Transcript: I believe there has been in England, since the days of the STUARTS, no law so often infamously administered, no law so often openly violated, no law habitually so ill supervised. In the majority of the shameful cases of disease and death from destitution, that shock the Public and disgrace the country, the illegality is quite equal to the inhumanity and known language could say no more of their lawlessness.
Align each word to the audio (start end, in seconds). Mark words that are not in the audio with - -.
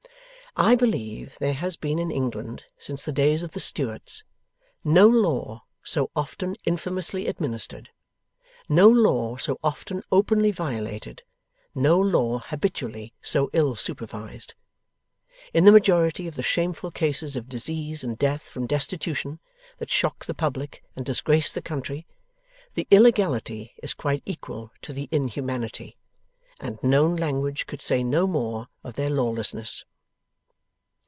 I 0.57 0.75
believe 0.75 1.37
there 1.39 1.53
has 1.53 1.77
been 1.77 1.97
in 1.97 2.11
England, 2.11 2.65
since 2.77 3.05
the 3.05 3.13
days 3.13 3.41
of 3.41 3.51
the 3.51 3.61
STUARTS, 3.61 4.25
no 4.83 5.07
law 5.07 5.63
so 5.81 6.11
often 6.13 6.57
infamously 6.65 7.27
administered, 7.27 7.89
no 8.67 8.89
law 8.89 9.37
so 9.37 9.57
often 9.63 10.03
openly 10.11 10.51
violated, 10.51 11.23
no 11.73 11.97
law 11.97 12.39
habitually 12.39 13.13
so 13.21 13.49
ill 13.53 13.77
supervised. 13.77 14.53
In 15.53 15.63
the 15.63 15.71
majority 15.71 16.27
of 16.27 16.35
the 16.35 16.43
shameful 16.43 16.91
cases 16.91 17.37
of 17.37 17.47
disease 17.47 18.03
and 18.03 18.17
death 18.17 18.43
from 18.49 18.67
destitution, 18.67 19.39
that 19.77 19.89
shock 19.89 20.25
the 20.25 20.33
Public 20.33 20.83
and 20.97 21.05
disgrace 21.05 21.53
the 21.53 21.61
country, 21.61 22.05
the 22.73 22.89
illegality 22.91 23.71
is 23.81 23.93
quite 23.93 24.21
equal 24.25 24.71
to 24.81 24.91
the 24.91 25.07
inhumanity 25.13 25.95
and 26.59 26.77
known 26.83 27.15
language 27.15 27.67
could 27.67 27.81
say 27.81 28.03
no 28.03 28.27
more 28.27 28.67
of 28.83 28.95
their 28.97 29.09
lawlessness. 29.09 29.85